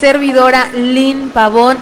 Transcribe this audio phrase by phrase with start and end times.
[0.00, 1.76] servidora Lynn Pavón.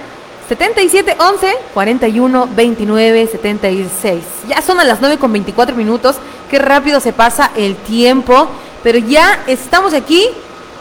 [0.48, 4.23] 7711 41 29 76.
[4.48, 6.16] Ya son a las 9 con 24 minutos,
[6.50, 8.48] qué rápido se pasa el tiempo,
[8.84, 10.30] pero ya estamos aquí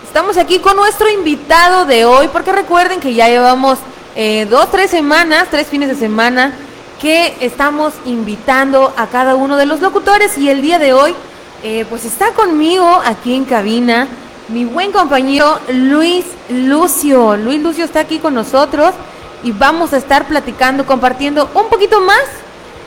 [0.07, 3.79] Estamos aquí con nuestro invitado de hoy, porque recuerden que ya llevamos
[4.15, 6.53] eh, dos, tres semanas, tres fines de semana,
[7.01, 11.15] que estamos invitando a cada uno de los locutores y el día de hoy,
[11.63, 14.09] eh, pues está conmigo aquí en cabina
[14.49, 17.37] mi buen compañero Luis Lucio.
[17.37, 18.95] Luis Lucio está aquí con nosotros
[19.43, 22.23] y vamos a estar platicando, compartiendo un poquito más,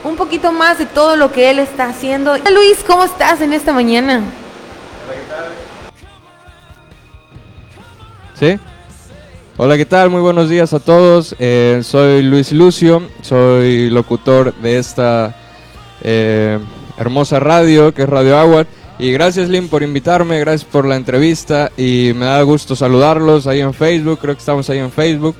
[0.02, 2.36] un poquito más de todo lo que él está haciendo.
[2.50, 4.22] Luis, ¿cómo estás en esta mañana?
[8.40, 8.58] ¿Sí?
[9.58, 10.08] Hola, ¿qué tal?
[10.08, 11.36] Muy buenos días a todos.
[11.38, 15.36] Eh, soy Luis Lucio, soy locutor de esta
[16.00, 16.58] eh,
[16.96, 18.64] hermosa radio que es Radio Agua.
[18.98, 23.60] Y gracias, Lynn, por invitarme, gracias por la entrevista y me da gusto saludarlos ahí
[23.60, 25.36] en Facebook, creo que estamos ahí en Facebook.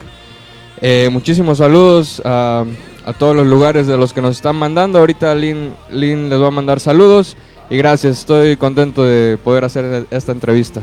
[0.82, 2.66] Eh, muchísimos saludos a,
[3.06, 4.98] a, todos los lugares de los que nos están mandando.
[4.98, 7.34] Ahorita Lynn, Lynn les va a mandar saludos
[7.70, 10.82] y gracias, estoy contento de poder hacer esta entrevista.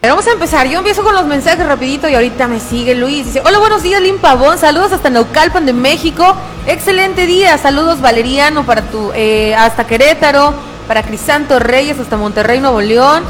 [0.00, 3.26] Vamos a empezar, yo empiezo con los mensajes rapidito y ahorita me sigue Luis.
[3.26, 6.36] Dice, hola, buenos días, Lim Pavón, saludos hasta Naucalpan de México.
[6.68, 10.54] Excelente día, saludos Valeriano para tu, eh, hasta Querétaro,
[10.86, 13.24] para Crisanto Reyes, hasta Monterrey, Nuevo León,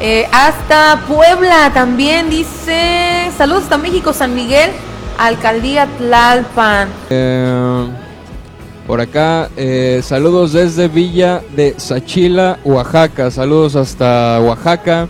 [0.00, 4.70] eh, hasta Puebla también, dice, saludos hasta México, San Miguel,
[5.18, 6.88] Alcaldía Tlalpan.
[7.10, 7.88] Eh,
[8.86, 9.50] por acá,
[10.02, 15.08] saludos desde Villa de Sachila, Oaxaca, saludos hasta Oaxaca.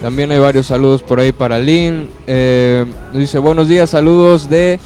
[0.00, 2.10] También hay varios saludos por ahí para Lynn.
[2.26, 4.78] Eh, dice buenos días, saludos de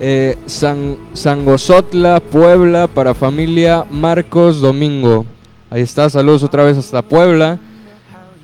[0.00, 5.26] eh, San, Sangosotla, Puebla, para familia Marcos Domingo.
[5.68, 7.58] Ahí está, saludos otra vez hasta Puebla.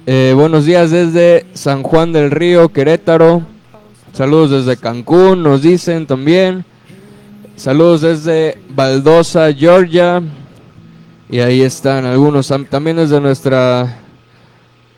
[0.04, 3.42] Eh, buenos días desde San Juan del Río, Querétaro.
[4.12, 6.66] Saludos desde Cancún, nos dicen también.
[7.56, 10.22] Saludos desde Baldosa, Georgia.
[11.30, 14.01] Y ahí están algunos también desde nuestra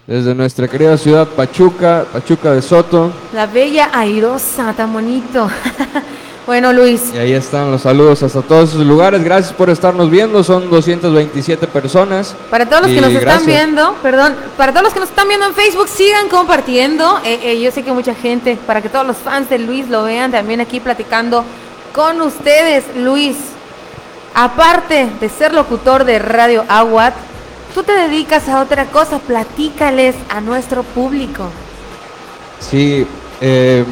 [0.06, 3.10] desde nuestra querida ciudad Pachuca, Pachuca de Soto.
[3.32, 5.48] La bella airosa, tan bonito.
[6.46, 7.12] bueno, Luis.
[7.14, 9.24] Y ahí están los saludos hasta todos esos lugares.
[9.24, 10.44] Gracias por estarnos viendo.
[10.44, 12.36] Son 227 personas.
[12.50, 15.46] Para todos los que nos están viendo, perdón, para todos los que nos están viendo
[15.46, 17.20] en Facebook, sigan compartiendo.
[17.24, 20.04] Eh, eh, yo sé que mucha gente, para que todos los fans de Luis lo
[20.04, 21.44] vean, también aquí platicando
[21.94, 23.36] con ustedes, Luis.
[24.36, 27.14] Aparte de ser locutor de Radio Aguat,
[27.74, 31.50] tú te dedicas a otra cosa, platícales a nuestro público.
[32.60, 33.04] Sí,
[33.40, 33.84] em,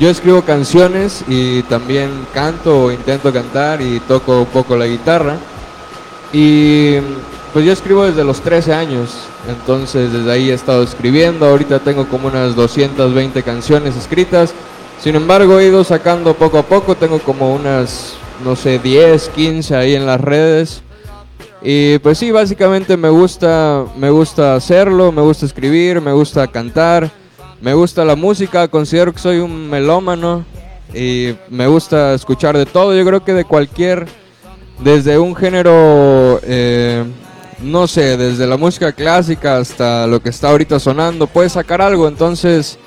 [0.00, 5.36] yo escribo canciones y también canto o intento cantar y toco un poco la guitarra.
[6.32, 6.96] Y
[7.52, 9.10] pues yo escribo desde los 13 años,
[9.48, 14.52] entonces desde ahí he estado escribiendo, ahorita tengo como unas 220 canciones escritas.
[15.00, 18.14] Sin embargo, he ido sacando poco a poco, tengo como unas,
[18.44, 20.82] no sé, 10, 15 ahí en las redes.
[21.62, 27.10] Y pues sí, básicamente me gusta, me gusta hacerlo, me gusta escribir, me gusta cantar,
[27.60, 30.44] me gusta la música, considero que soy un melómano
[30.94, 32.96] y me gusta escuchar de todo.
[32.96, 34.06] Yo creo que de cualquier,
[34.78, 37.04] desde un género, eh,
[37.62, 42.08] no sé, desde la música clásica hasta lo que está ahorita sonando, puedes sacar algo.
[42.08, 42.78] Entonces,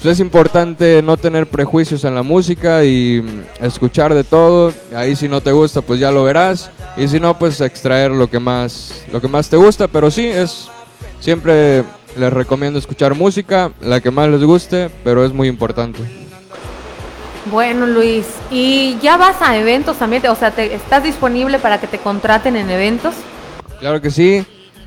[0.00, 4.72] pues es importante no tener prejuicios en la música y escuchar de todo.
[4.94, 6.70] Ahí si no te gusta, pues ya lo verás.
[6.96, 9.88] Y si no, pues extraer lo que más, lo que más te gusta.
[9.88, 10.68] Pero sí, es
[11.20, 11.84] siempre
[12.16, 16.00] les recomiendo escuchar música, la que más les guste, pero es muy importante.
[17.50, 20.26] Bueno, Luis, ¿y ya vas a eventos también?
[20.28, 23.14] O sea, te, ¿estás disponible para que te contraten en eventos?
[23.80, 24.44] Claro que sí.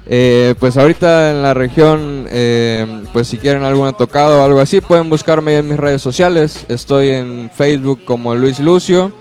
[0.09, 4.79] Eh, pues ahorita en la región, eh, pues si quieren alguna tocada o algo así,
[4.79, 6.65] pueden buscarme en mis redes sociales.
[6.69, 9.11] Estoy en Facebook como Luis Lucio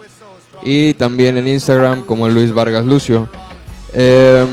[0.67, 3.29] y también en Instagram como Luis Vargas Lucio.
[3.95, 4.45] Eh,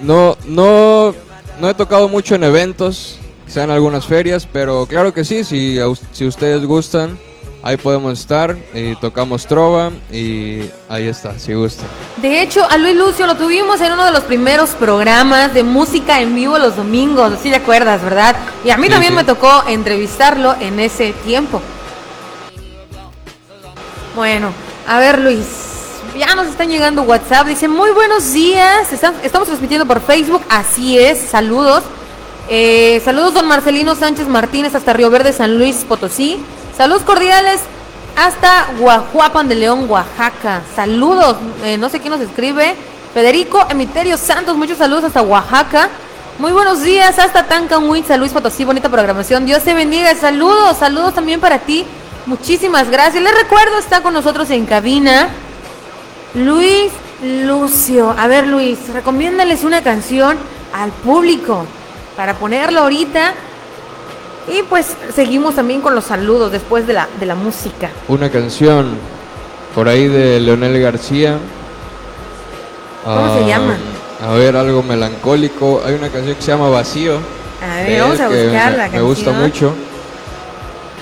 [0.00, 1.14] no, no,
[1.60, 5.78] no he tocado mucho en eventos, sean algunas ferias, pero claro que sí, si,
[6.12, 7.16] si ustedes gustan
[7.64, 11.84] Ahí podemos estar y tocamos trova y ahí está, si gusta.
[12.16, 16.20] De hecho, a Luis Lucio lo tuvimos en uno de los primeros programas de música
[16.20, 18.34] en vivo los domingos, si te acuerdas, ¿verdad?
[18.64, 21.62] Y a mí también me tocó entrevistarlo en ese tiempo.
[24.16, 24.52] Bueno,
[24.86, 25.46] a ver Luis,
[26.16, 31.18] ya nos están llegando WhatsApp, dice muy buenos días, estamos transmitiendo por Facebook, así es,
[31.18, 31.82] saludos.
[32.48, 36.44] Eh, saludos don Marcelino Sánchez Martínez hasta Río Verde, San Luis Potosí.
[36.76, 37.60] Saludos cordiales
[38.16, 40.62] hasta Guajuapan de León, Oaxaca.
[40.74, 42.74] Saludos, eh, no sé quién nos escribe.
[43.14, 45.88] Federico Emiterio Santos, muchos saludos hasta Oaxaca.
[46.38, 49.46] Muy buenos días hasta Tancamuy, San Luis Potosí, bonita programación.
[49.46, 50.14] Dios te bendiga.
[50.14, 51.86] Saludos, saludos también para ti.
[52.26, 53.22] Muchísimas gracias.
[53.22, 55.28] Les recuerdo, está con nosotros en cabina
[56.34, 56.92] Luis
[57.22, 58.14] Lucio.
[58.16, 60.36] A ver, Luis, recomiéndales una canción
[60.72, 61.66] al público
[62.16, 63.34] para ponerlo ahorita.
[64.48, 67.90] Y pues seguimos también con los saludos después de la, de la música.
[68.08, 68.96] Una canción
[69.74, 71.38] por ahí de Leonel García.
[73.04, 73.76] ¿Cómo se Ah, llama?
[74.24, 75.82] A ver, algo melancólico.
[75.84, 77.18] Hay una canción que se llama Vacío.
[77.60, 79.74] A ver, vamos a que buscar me, gusta mucho.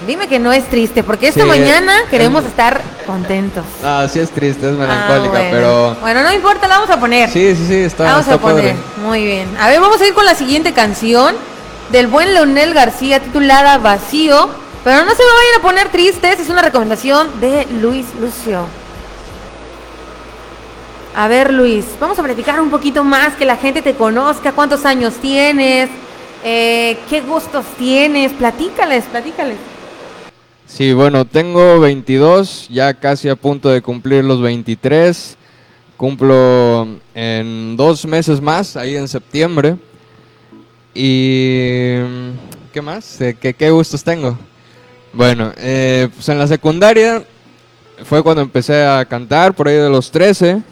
[0.06, 3.64] Dime que no es triste, porque esta Sí, mañana es- queremos estar contentos.
[3.84, 5.48] Ah, sí es triste, es Ah, melancólica, bueno.
[5.50, 5.96] pero...
[6.00, 7.28] Bueno, no importa, la vamos a poner.
[7.30, 8.74] Sí, sí, sí, está, vamos está a poner.
[8.74, 8.76] padre.
[9.04, 9.48] Muy bien.
[9.60, 11.36] A ver, vamos a ir con la siguiente canción
[11.90, 14.48] del buen Leonel García titulada Vacío.
[14.82, 18.64] Pero no se me vayan a poner tristes, es una recomendación de Luis Lucio.
[21.14, 24.86] A ver, Luis, vamos a platicar un poquito más, que la gente te conozca, cuántos
[24.86, 25.90] años tienes,
[26.44, 29.58] eh, qué gustos tienes, platícales, platícales.
[30.72, 35.36] Sí, bueno, tengo 22, ya casi a punto de cumplir los 23.
[35.96, 39.76] Cumplo en dos meses más, ahí en septiembre.
[40.94, 41.96] Y...
[42.72, 43.18] ¿Qué más?
[43.40, 44.38] ¿Qué, qué gustos tengo?
[45.12, 47.24] Bueno, eh, pues en la secundaria
[48.04, 50.62] fue cuando empecé a cantar, por ahí de los 13.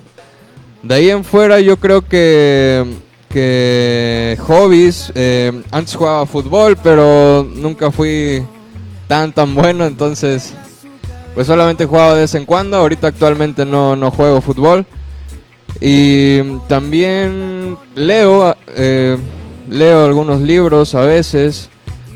[0.85, 2.85] De ahí en fuera yo creo que,
[3.29, 8.47] que hobbies, eh, antes jugaba fútbol, pero nunca fui
[9.09, 10.55] tan tan bueno, entonces
[11.35, 14.87] pues solamente jugaba de vez en cuando, ahorita actualmente no, no juego fútbol.
[15.81, 19.17] Y también leo, eh,
[19.69, 21.71] leo algunos libros a veces,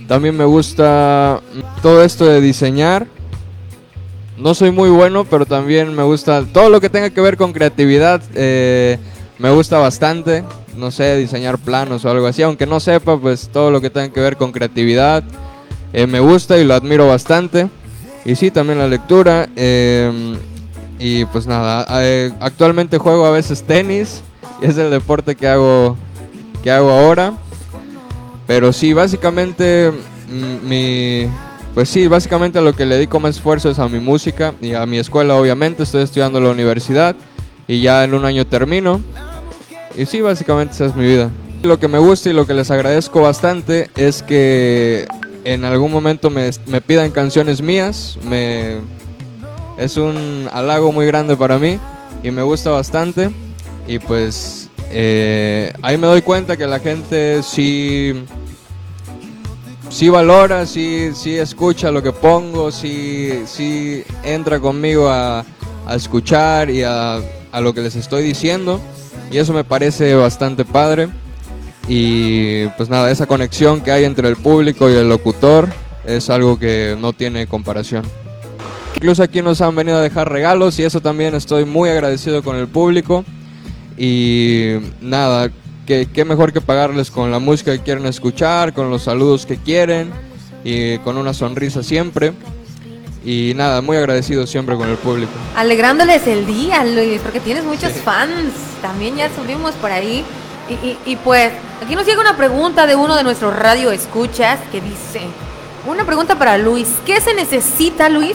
[0.08, 1.40] también me gusta
[1.82, 3.06] todo esto de diseñar.
[4.36, 7.52] No soy muy bueno, pero también me gusta todo lo que tenga que ver con
[7.52, 8.20] creatividad.
[8.34, 8.98] eh,
[9.38, 10.42] me gusta bastante.
[10.76, 12.42] No sé, diseñar planos o algo así.
[12.42, 15.22] Aunque no sepa, pues todo lo que tenga que ver con creatividad
[15.92, 17.68] eh, me gusta y lo admiro bastante.
[18.24, 19.48] Y sí, también la lectura.
[19.56, 20.36] eh,
[21.04, 24.22] y pues nada, eh, actualmente juego a veces tenis.
[24.62, 25.96] Y es el deporte que hago,
[26.62, 27.32] que hago ahora.
[28.46, 29.92] Pero sí, básicamente
[30.30, 31.28] mm, mi...
[31.74, 34.86] Pues sí, básicamente lo que le dedico más esfuerzo es a mi música y a
[34.86, 35.82] mi escuela, obviamente.
[35.82, 37.16] Estoy estudiando en la universidad
[37.66, 39.00] y ya en un año termino.
[39.96, 41.30] Y sí, básicamente esa es mi vida.
[41.64, 45.08] Lo que me gusta y lo que les agradezco bastante es que
[45.44, 48.18] en algún momento me, me pidan canciones mías.
[48.28, 48.78] Me,
[49.78, 51.78] es un halago muy grande para mí
[52.22, 53.30] y me gusta bastante.
[53.86, 58.24] Y pues eh, ahí me doy cuenta que la gente sí,
[59.90, 65.44] sí valora, sí, sí escucha lo que pongo, sí, sí entra conmigo a,
[65.86, 68.80] a escuchar y a, a lo que les estoy diciendo.
[69.30, 71.08] Y eso me parece bastante padre.
[71.88, 75.68] Y pues nada, esa conexión que hay entre el público y el locutor
[76.06, 78.04] es algo que no tiene comparación.
[78.94, 82.56] Incluso aquí nos han venido a dejar regalos y eso también estoy muy agradecido con
[82.56, 83.24] el público.
[83.98, 85.50] Y nada,
[85.86, 89.56] que, qué mejor que pagarles con la música que quieren escuchar, con los saludos que
[89.56, 90.10] quieren
[90.64, 92.32] y con una sonrisa siempre.
[93.24, 95.30] Y nada, muy agradecido siempre con el público.
[95.56, 98.52] Alegrándoles el día, Luis, porque tienes muchos fans.
[98.80, 100.24] También ya subimos por ahí.
[100.68, 104.60] Y, y- y, pues, aquí nos llega una pregunta de uno de nuestros radio escuchas
[104.70, 105.20] que dice,
[105.86, 108.34] una pregunta para Luis, ¿qué se necesita, Luis,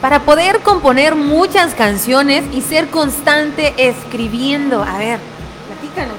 [0.00, 4.82] para poder componer muchas canciones y ser constante escribiendo?
[4.82, 5.20] A ver,
[5.66, 6.16] platícanos.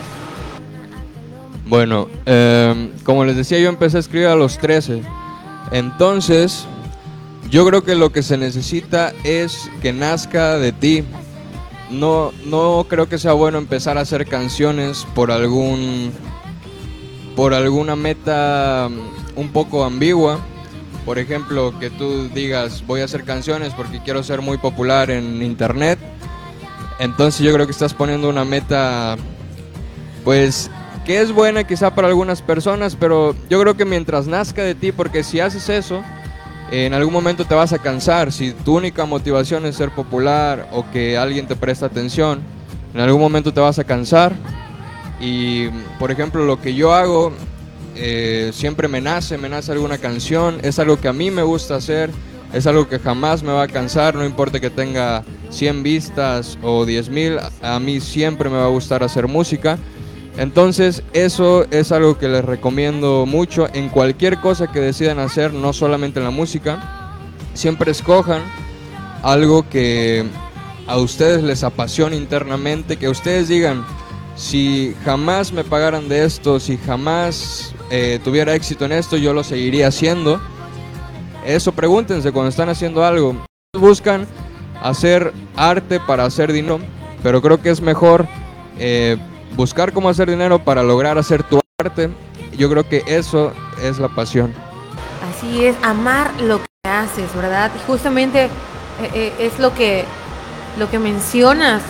[1.65, 5.01] Bueno, eh, como les decía, yo empecé a escribir a los 13.
[5.71, 6.65] Entonces,
[7.49, 11.03] yo creo que lo que se necesita es que nazca de ti.
[11.89, 16.11] No, no creo que sea bueno empezar a hacer canciones por algún
[17.37, 20.39] por alguna meta mm, un poco ambigua.
[21.05, 25.43] Por ejemplo, que tú digas, voy a hacer canciones porque quiero ser muy popular en
[25.43, 25.99] internet.
[26.99, 29.17] Entonces yo creo que estás poniendo una meta
[30.23, 30.71] pues
[31.05, 34.91] que es buena quizá para algunas personas, pero yo creo que mientras nazca de ti,
[34.91, 36.03] porque si haces eso,
[36.71, 38.31] en algún momento te vas a cansar.
[38.31, 42.41] Si tu única motivación es ser popular o que alguien te presta atención,
[42.95, 44.33] en algún momento te vas a cansar.
[45.19, 45.69] Y
[45.99, 47.33] por ejemplo, lo que yo hago
[47.95, 51.75] eh, siempre me nace, me nace alguna canción, es algo que a mí me gusta
[51.75, 52.11] hacer,
[52.53, 56.85] es algo que jamás me va a cansar, no importa que tenga 100 vistas o
[56.85, 59.77] 10 mil, a mí siempre me va a gustar hacer música.
[60.37, 65.73] Entonces eso es algo que les recomiendo mucho en cualquier cosa que decidan hacer, no
[65.73, 67.13] solamente en la música.
[67.55, 68.43] siempre escojan
[69.23, 70.23] algo que
[70.85, 73.83] a ustedes les apasiona internamente, que ustedes digan,
[74.37, 79.43] si jamás me pagaran de esto, si jamás eh, tuviera éxito en esto, yo lo
[79.43, 80.39] seguiría haciendo.
[81.43, 83.35] Eso pregúntense cuando están haciendo algo.
[83.73, 84.27] Buscan
[84.81, 86.79] hacer arte para hacer dinero,
[87.23, 88.27] pero creo que es mejor
[88.77, 89.17] eh,
[89.55, 92.11] buscar cómo hacer dinero para lograr hacer tu arte.
[92.55, 94.53] Yo creo que eso es la pasión.
[95.31, 97.71] Así es, amar lo que haces, ¿verdad?
[97.87, 98.49] Justamente
[99.13, 100.05] eh, es lo que,
[100.77, 101.81] lo que mencionas.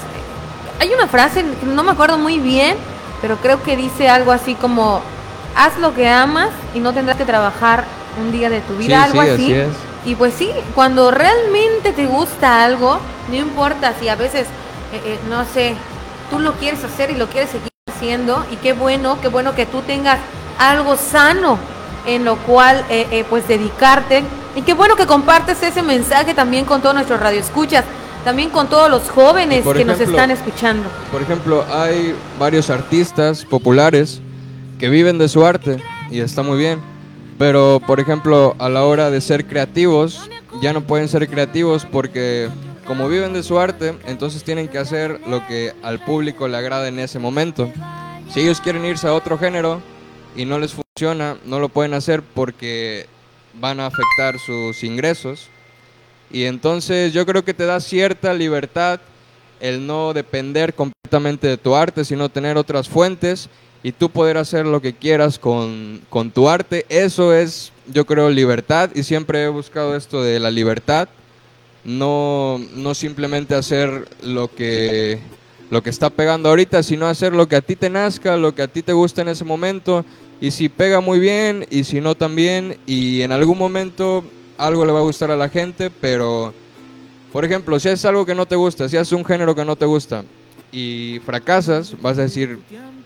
[0.79, 2.77] Hay una frase, no me acuerdo muy bien,
[3.21, 5.01] pero creo que dice algo así como,
[5.55, 7.85] haz lo que amas y no tendrás que trabajar
[8.21, 9.55] un día de tu vida, algo así.
[10.05, 14.47] Y pues sí, cuando realmente te gusta algo, no importa si a veces,
[14.93, 15.75] eh, no sé,
[16.29, 19.65] tú lo quieres hacer y lo quieres seguir haciendo, y qué bueno, qué bueno que
[19.65, 20.19] tú tengas
[20.59, 21.57] algo sano
[22.05, 24.23] en lo cual eh, eh, pues dedicarte.
[24.55, 27.83] Y qué bueno que compartes ese mensaje también con todos nuestros radioescuchas,
[28.27, 30.89] también con todos los jóvenes que nos están escuchando.
[31.13, 34.19] Por ejemplo, hay varios artistas populares
[34.77, 35.77] que viven de su arte
[36.11, 36.81] y está muy bien.
[37.39, 40.29] Pero, por ejemplo, a la hora de ser creativos,
[40.61, 42.49] ya no pueden ser creativos porque
[42.85, 46.89] como viven de su arte, entonces tienen que hacer lo que al público le agrada
[46.89, 47.71] en ese momento.
[48.33, 49.81] Si ellos quieren irse a otro género,
[50.35, 53.07] y no les funciona, no lo pueden hacer porque
[53.53, 55.47] van a afectar sus ingresos.
[56.31, 58.99] Y entonces yo creo que te da cierta libertad
[59.59, 63.49] el no depender completamente de tu arte, sino tener otras fuentes
[63.83, 66.85] y tú poder hacer lo que quieras con, con tu arte.
[66.89, 71.07] Eso es, yo creo, libertad y siempre he buscado esto de la libertad.
[71.83, 75.19] No, no simplemente hacer lo que,
[75.69, 78.63] lo que está pegando ahorita, sino hacer lo que a ti te nazca, lo que
[78.63, 80.03] a ti te gusta en ese momento
[80.39, 84.23] y si pega muy bien y si no también y en algún momento
[84.57, 86.53] algo le va a gustar a la gente, pero
[87.31, 89.75] por ejemplo, si es algo que no te gusta, si es un género que no
[89.75, 90.23] te gusta
[90.71, 92.59] y fracasas, vas a decir,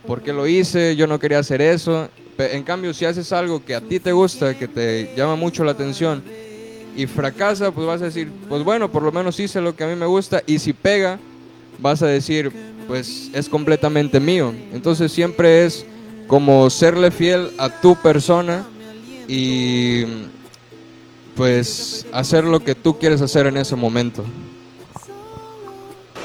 [0.06, 0.96] ¿por qué lo hice?
[0.96, 2.10] Yo no quería hacer eso.
[2.38, 5.72] En cambio, si haces algo que a ti te gusta, que te llama mucho la
[5.72, 6.24] atención
[6.96, 9.88] y fracasa, pues vas a decir, pues bueno, por lo menos hice lo que a
[9.88, 11.20] mí me gusta y si pega,
[11.80, 12.52] vas a decir,
[12.88, 14.54] pues es completamente mío.
[14.74, 15.86] Entonces siempre es
[16.28, 18.66] como serle fiel a tu persona
[19.28, 20.06] y
[21.36, 24.24] pues hacer lo que tú quieres hacer en ese momento.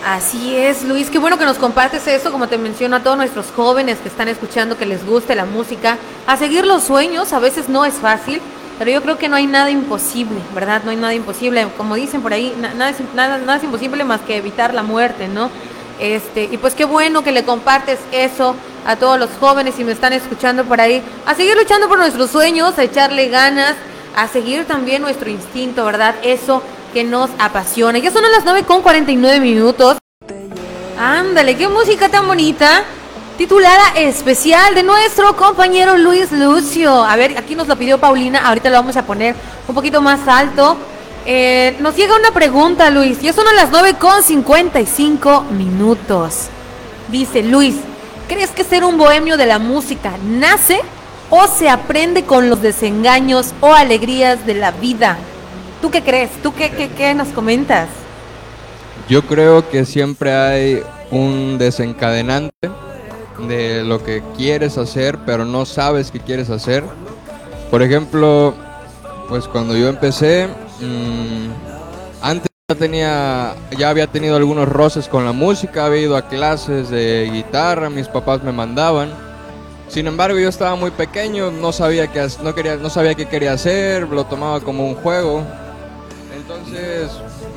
[0.05, 3.47] Así es, Luis, qué bueno que nos compartes eso, como te menciono a todos nuestros
[3.57, 5.99] jóvenes que están escuchando, que les guste la música,
[6.29, 8.41] a seguir los sueños, a veces no es fácil,
[8.79, 10.83] pero yo creo que no hay nada imposible, ¿verdad?
[10.85, 14.37] No hay nada imposible, como dicen por ahí, nada, es, nada, nada imposible más que
[14.37, 15.51] evitar la muerte, ¿no?
[15.99, 18.55] Este, y pues qué bueno que le compartes eso
[18.87, 22.31] a todos los jóvenes y me están escuchando por ahí, a seguir luchando por nuestros
[22.31, 23.75] sueños, a echarle ganas,
[24.17, 26.17] a seguir también nuestro instinto, ¿verdad?
[26.23, 27.99] Eso que nos apasiona.
[27.99, 29.99] Ya son las 9 con 49 minutos.
[30.99, 32.83] Ándale, qué música tan bonita.
[33.37, 37.05] Titulada especial de nuestro compañero Luis Lucio.
[37.05, 39.37] A ver, aquí nos lo pidió Paulina, ahorita lo vamos a poner
[39.69, 40.79] un poquito más alto.
[41.27, 43.21] Eh, nos llega una pregunta, Luis.
[43.21, 46.47] Ya son las 9 con 55 minutos.
[47.09, 47.75] Dice Luis,
[48.27, 50.81] ¿crees que ser un bohemio de la música nace
[51.30, 55.18] o se aprende con los desengaños o alegrías de la vida?
[55.80, 56.30] ¿Tú qué crees?
[56.42, 57.88] ¿Tú qué, qué, qué nos comentas?
[59.09, 62.71] Yo creo que siempre hay un desencadenante
[63.47, 66.85] de lo que quieres hacer, pero no sabes qué quieres hacer.
[67.71, 68.54] Por ejemplo,
[69.28, 70.49] pues cuando yo empecé,
[70.80, 71.49] Mm,
[72.21, 76.90] antes ya tenía, ya había tenido algunos roces con la música, había ido a clases
[76.90, 79.11] de guitarra, mis papás me mandaban.
[79.88, 83.52] Sin embargo, yo estaba muy pequeño, no sabía qué, no quería, no sabía qué quería
[83.52, 85.43] hacer, lo tomaba como un juego.
[86.37, 87.11] Entonces,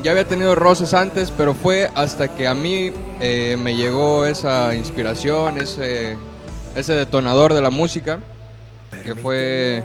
[0.03, 4.73] ya había tenido roces antes, pero fue hasta que a mí eh, me llegó esa
[4.75, 6.17] inspiración, ese,
[6.75, 8.19] ese detonador de la música,
[9.03, 9.83] que fue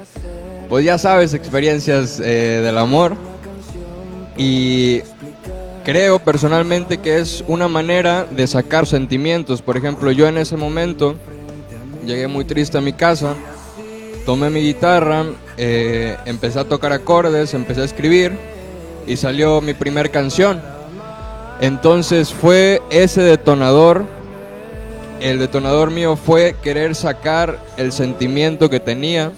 [0.69, 3.17] pues ya sabes, experiencias eh, del amor.
[4.37, 5.03] Y
[5.85, 9.63] creo personalmente que es una manera de sacar sentimientos.
[9.63, 11.17] Por ejemplo, yo en ese momento
[12.07, 13.35] llegué muy triste a mi casa,
[14.27, 15.25] tomé mi guitarra,
[15.57, 18.33] eh, empecé a tocar acordes, empecé a escribir
[19.07, 20.63] y salió mi primer canción.
[21.61, 24.05] Entonces fue ese detonador,
[25.21, 29.33] el detonador mío fue querer sacar el sentimiento que tenía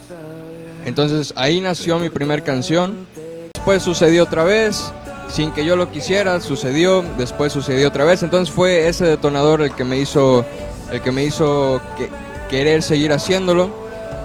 [0.87, 3.09] entonces ahí nació mi primer canción.
[3.55, 4.93] Después sucedió otra vez,
[5.29, 8.23] sin que yo lo quisiera, sucedió, después sucedió otra vez.
[8.23, 10.45] Entonces fue ese detonador el que me hizo,
[10.93, 11.83] el que me hizo
[12.49, 13.71] querer seguir haciéndolo.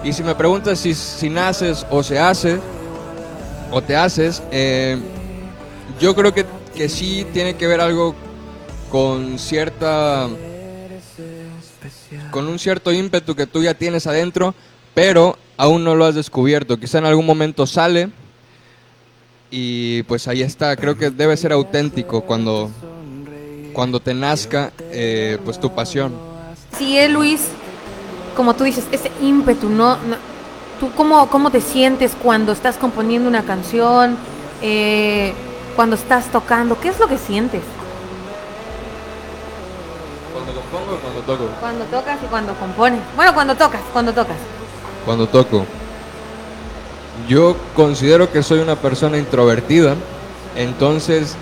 [0.03, 2.59] Y si me preguntas si, si naces o se hace,
[3.71, 4.97] o te haces, eh,
[5.99, 8.15] yo creo que, que sí tiene que ver algo
[8.89, 10.27] con cierta
[12.29, 14.53] con un cierto ímpetu que tú ya tienes adentro,
[14.93, 16.79] pero aún no lo has descubierto.
[16.79, 18.09] Quizá en algún momento sale
[19.49, 20.75] y pues ahí está.
[20.75, 22.71] Creo que debe ser auténtico cuando,
[23.73, 26.13] cuando te nazca eh, pues tu pasión.
[26.77, 27.41] Sí, es Luis,
[28.35, 29.97] como tú dices, ese ímpetu, ¿no?
[30.79, 34.17] ¿Tú cómo, cómo te sientes cuando estás componiendo una canción?
[34.61, 35.33] Eh,
[35.75, 37.61] cuando estás tocando, ¿qué es lo que sientes?
[40.33, 41.49] ¿Cuando compongo o cuando toco?
[41.59, 42.99] Cuando tocas y cuando compones.
[43.15, 44.37] Bueno, cuando tocas, cuando tocas.
[45.05, 45.65] Cuando toco.
[47.27, 49.95] Yo considero que soy una persona introvertida,
[50.55, 51.35] entonces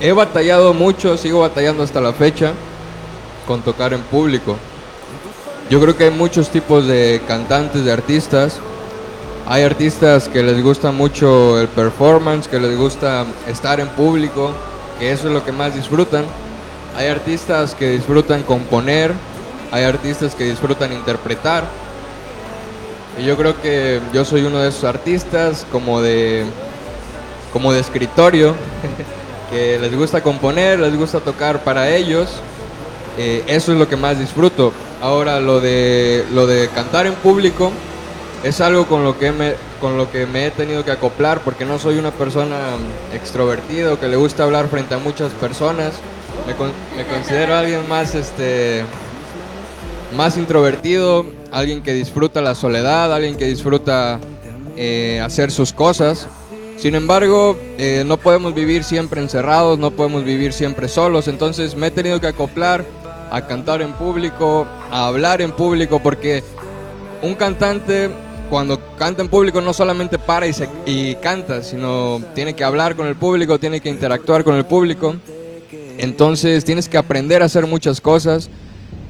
[0.00, 2.52] he batallado mucho, sigo batallando hasta la fecha
[3.46, 4.56] con tocar en público.
[5.72, 8.58] Yo creo que hay muchos tipos de cantantes, de artistas.
[9.46, 14.52] Hay artistas que les gusta mucho el performance, que les gusta estar en público,
[14.98, 16.26] que eso es lo que más disfrutan.
[16.94, 19.14] Hay artistas que disfrutan componer,
[19.70, 21.64] hay artistas que disfrutan interpretar.
[23.18, 26.44] Y yo creo que yo soy uno de esos artistas como de
[27.50, 28.54] como de escritorio
[29.50, 32.28] que les gusta componer, les gusta tocar para ellos.
[33.16, 34.74] Eh, eso es lo que más disfruto.
[35.02, 37.72] Ahora lo de lo de cantar en público
[38.44, 41.64] es algo con lo que me con lo que me he tenido que acoplar porque
[41.64, 42.56] no soy una persona
[43.12, 45.94] extrovertida que le gusta hablar frente a muchas personas.
[46.46, 46.54] Me,
[46.96, 48.84] me considero alguien más este
[50.16, 54.20] más introvertido, alguien que disfruta la soledad, alguien que disfruta
[54.76, 56.28] eh, hacer sus cosas.
[56.76, 61.88] Sin embargo, eh, no podemos vivir siempre encerrados, no podemos vivir siempre solos, entonces me
[61.88, 62.84] he tenido que acoplar
[63.32, 66.44] a cantar en público, a hablar en público, porque
[67.22, 68.10] un cantante
[68.50, 70.52] cuando canta en público no solamente para y,
[70.84, 75.16] y canta, sino tiene que hablar con el público, tiene que interactuar con el público.
[75.96, 78.50] Entonces tienes que aprender a hacer muchas cosas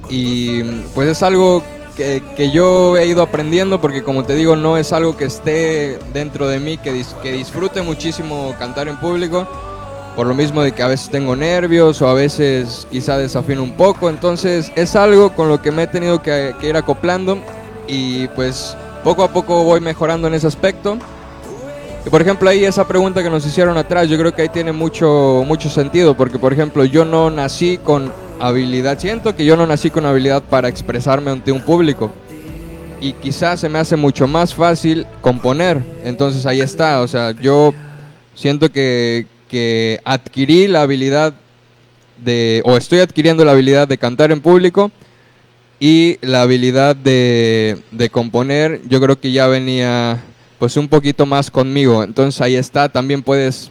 [0.08, 0.62] y
[0.94, 1.64] pues es algo
[1.96, 5.98] que, que, yo he ido aprendiendo porque como te digo no es algo que esté
[6.12, 9.48] dentro de mí, que, que disfrute muchísimo cantar en público,
[10.16, 13.72] por lo mismo de que a veces tengo nervios o a veces quizá desafino un
[13.72, 17.38] poco, entonces es algo con lo que me he tenido que, ir acoplando
[17.88, 20.98] y pues poco a poco voy mejorando en ese aspecto.
[22.04, 24.72] Y por ejemplo ahí esa pregunta que nos hicieron atrás, yo creo que ahí tiene
[24.72, 28.98] mucho, mucho sentido, porque por ejemplo yo no nací con habilidad.
[28.98, 32.10] Siento que yo no nací con habilidad para expresarme ante un público.
[33.00, 35.82] Y quizás se me hace mucho más fácil componer.
[36.04, 37.00] Entonces ahí está.
[37.00, 37.72] O sea, yo
[38.34, 41.34] siento que, que adquirí la habilidad
[42.16, 44.90] de, o estoy adquiriendo la habilidad de cantar en público
[45.78, 50.22] y la habilidad de, de componer, yo creo que ya venía
[50.58, 52.02] pues un poquito más conmigo.
[52.02, 53.70] Entonces ahí está, también puedes,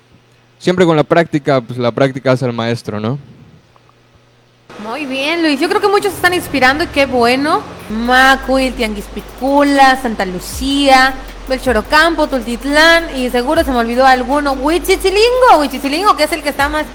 [0.60, 3.18] siempre con la práctica, pues la práctica es el maestro, ¿no?
[4.84, 5.60] Muy bien, Luis.
[5.60, 7.64] Yo creo que muchos están inspirando y qué bueno.
[7.90, 11.16] Macuil, Tianguispicula, Santa Lucía,
[11.52, 14.54] Belchorocampo, Tultitlán y seguro se me olvidó alguno.
[14.54, 16.86] Huichichilingo, Huichichilingo, que es el que está más,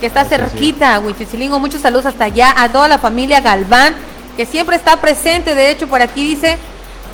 [0.00, 0.98] que está cerquita.
[1.00, 3.94] Huichichilingo, muchos saludos hasta allá a toda la familia Galván,
[4.34, 5.54] que siempre está presente.
[5.54, 6.56] De hecho, por aquí dice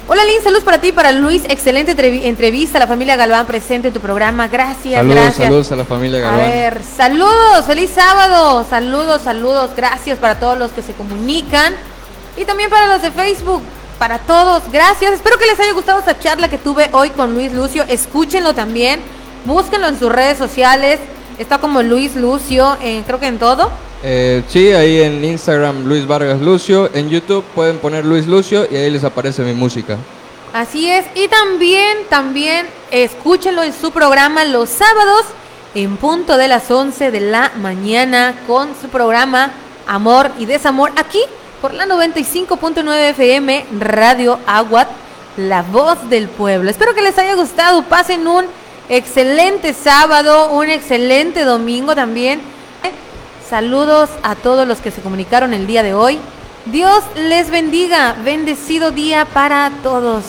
[0.07, 1.43] Hola Lin, saludos para ti, para Luis.
[1.49, 1.97] Excelente
[2.29, 2.79] entrevista.
[2.79, 4.47] La familia Galván presente en tu programa.
[4.47, 5.45] Gracias, saludos, gracias.
[5.45, 6.41] Saludos a la familia Galván.
[6.41, 8.65] A ver, saludos, feliz sábado.
[8.71, 9.71] Saludos, saludos.
[9.77, 11.75] Gracias para todos los que se comunican.
[12.37, 13.63] Y también para los de Facebook.
[14.03, 15.13] Para todos, gracias.
[15.13, 17.85] Espero que les haya gustado esta charla que tuve hoy con Luis Lucio.
[17.87, 19.01] Escúchenlo también.
[19.45, 20.99] Búsquenlo en sus redes sociales.
[21.39, 23.71] Está como Luis Lucio, creo que en todo.
[24.03, 28.75] Eh, sí, ahí en Instagram Luis Vargas Lucio, en YouTube pueden poner Luis Lucio y
[28.75, 29.97] ahí les aparece mi música.
[30.53, 35.27] Así es, y también, también escúchenlo en su programa los sábados
[35.77, 39.53] en punto de las 11 de la mañana con su programa
[39.87, 41.21] Amor y Desamor aquí
[41.63, 44.89] por la 95.9 FM Radio Aguat,
[45.39, 46.69] la voz del pueblo.
[46.69, 48.45] Espero que les haya gustado, pasen un
[48.91, 52.53] excelente sábado, un excelente domingo también
[53.53, 56.19] Saludos a todos los que se comunicaron el día de hoy.
[56.65, 58.17] Dios les bendiga.
[58.25, 60.25] Bendecido día para todos.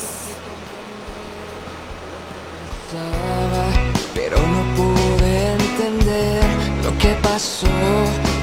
[4.14, 6.44] Pero no pude entender
[6.84, 7.68] lo que pasó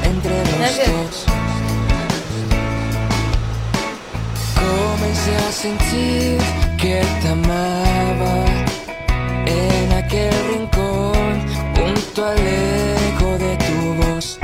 [0.03, 1.29] entre los dos.
[5.20, 6.38] Comencé a sentir
[6.78, 8.44] que te amaba
[9.44, 14.38] en aquel rincón junto al eco de tu voz.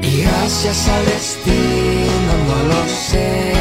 [0.00, 3.53] Gracias al destino, no lo sé.